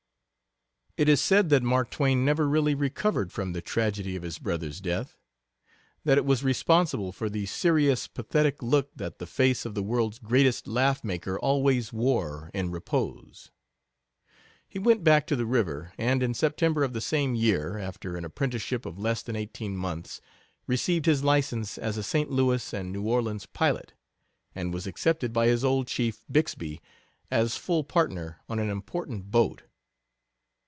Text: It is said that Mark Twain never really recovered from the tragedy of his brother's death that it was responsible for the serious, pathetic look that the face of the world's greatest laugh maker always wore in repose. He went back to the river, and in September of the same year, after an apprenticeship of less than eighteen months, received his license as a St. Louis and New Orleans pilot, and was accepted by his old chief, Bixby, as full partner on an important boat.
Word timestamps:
It 0.97 1.07
is 1.09 1.19
said 1.21 1.49
that 1.49 1.63
Mark 1.63 1.89
Twain 1.89 2.23
never 2.23 2.47
really 2.47 2.75
recovered 2.75 3.31
from 3.31 3.53
the 3.53 3.61
tragedy 3.61 4.15
of 4.15 4.21
his 4.21 4.37
brother's 4.37 4.79
death 4.79 5.17
that 6.03 6.19
it 6.19 6.25
was 6.25 6.43
responsible 6.43 7.11
for 7.11 7.27
the 7.27 7.47
serious, 7.47 8.07
pathetic 8.07 8.61
look 8.61 8.91
that 8.97 9.17
the 9.17 9.25
face 9.25 9.65
of 9.65 9.73
the 9.73 9.81
world's 9.81 10.19
greatest 10.19 10.67
laugh 10.67 11.01
maker 11.03 11.39
always 11.39 11.91
wore 11.91 12.51
in 12.53 12.69
repose. 12.69 13.49
He 14.67 14.77
went 14.77 15.03
back 15.03 15.25
to 15.27 15.35
the 15.35 15.45
river, 15.45 15.91
and 15.97 16.21
in 16.21 16.35
September 16.35 16.83
of 16.83 16.93
the 16.93 17.01
same 17.01 17.33
year, 17.33 17.79
after 17.79 18.15
an 18.15 18.25
apprenticeship 18.25 18.85
of 18.85 18.99
less 18.99 19.23
than 19.23 19.35
eighteen 19.37 19.75
months, 19.77 20.21
received 20.67 21.07
his 21.07 21.23
license 21.23 21.79
as 21.79 21.97
a 21.97 22.03
St. 22.03 22.29
Louis 22.29 22.73
and 22.73 22.91
New 22.91 23.07
Orleans 23.07 23.47
pilot, 23.47 23.93
and 24.53 24.71
was 24.73 24.85
accepted 24.85 25.33
by 25.33 25.47
his 25.47 25.63
old 25.65 25.87
chief, 25.87 26.25
Bixby, 26.29 26.79
as 27.31 27.57
full 27.57 27.83
partner 27.83 28.41
on 28.49 28.59
an 28.59 28.69
important 28.69 29.31
boat. 29.31 29.63